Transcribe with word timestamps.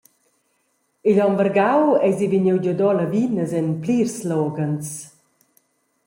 Igl 1.09 1.21
onn 1.25 1.37
vargau 1.39 1.83
eisi 2.07 2.25
vegniu 2.31 2.57
giuadora 2.63 2.97
lavinas 2.99 3.51
en 3.59 3.67
plirs 3.83 4.15
loghens. 4.29 4.87